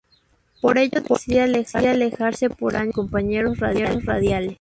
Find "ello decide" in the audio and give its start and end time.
0.79-1.41